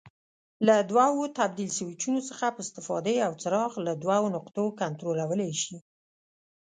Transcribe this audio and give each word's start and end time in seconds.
له 0.67 0.75
دوو 0.89 1.19
تبدیل 1.39 1.69
سویچونو 1.77 2.19
څخه 2.29 2.45
په 2.55 2.59
استفاده 2.65 3.11
یو 3.23 3.33
څراغ 3.41 3.71
له 3.87 3.93
دوو 4.03 4.21
نقطو 4.35 4.63
کنټرولولای 4.81 5.51
شي. 5.63 5.77